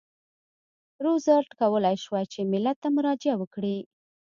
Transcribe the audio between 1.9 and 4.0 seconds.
شوای چې ملت ته مراجعه وکړي.